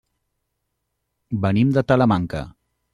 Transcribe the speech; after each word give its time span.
Venim 1.47 1.77
de 1.77 1.87
Talamanca. 1.93 2.47